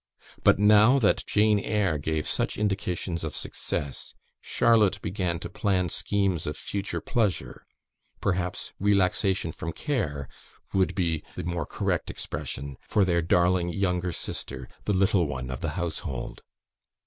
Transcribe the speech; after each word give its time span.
But 0.43 0.57
now 0.57 0.97
that 0.97 1.23
"Jane 1.27 1.59
Eyre" 1.59 1.99
gave 1.99 2.25
such 2.27 2.57
indications 2.57 3.23
of 3.23 3.35
success, 3.35 4.15
Charlotte 4.41 4.99
began 5.03 5.37
to 5.41 5.47
plan 5.47 5.89
schemes 5.89 6.47
of 6.47 6.57
future 6.57 6.99
pleasure, 7.01 7.67
perhaps 8.19 8.73
relaxation 8.79 9.51
from 9.51 9.73
care, 9.73 10.27
would 10.73 10.95
be 10.95 11.21
the 11.35 11.43
more 11.43 11.67
correct 11.67 12.09
expression, 12.09 12.77
for 12.81 13.05
their 13.05 13.21
darling 13.21 13.69
younger 13.69 14.11
sister, 14.11 14.67
the 14.85 14.93
"little 14.93 15.27
one" 15.27 15.51
of 15.51 15.59
the 15.59 15.69
household. 15.77 16.41